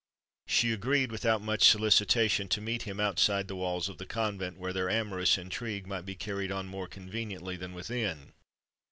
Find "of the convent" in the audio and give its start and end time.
3.87-4.57